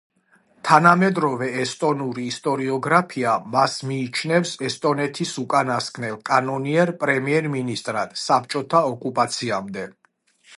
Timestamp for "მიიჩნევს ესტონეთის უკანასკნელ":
3.89-6.17